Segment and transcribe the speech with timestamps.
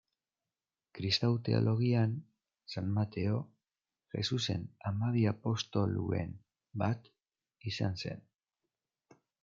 [0.99, 2.15] Kristau teologian,
[2.75, 3.37] San Mateo
[4.15, 6.37] Jesusen hamabi apostoluen
[6.85, 7.13] bat
[7.75, 8.27] izan zen.